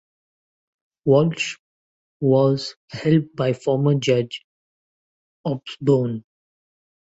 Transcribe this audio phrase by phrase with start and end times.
[1.05, 1.57] Walsh
[2.21, 4.43] was helped by former judge
[5.45, 6.23] Osbourne.